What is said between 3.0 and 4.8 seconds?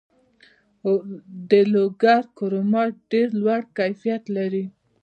ډیر لوړ کیفیت لري.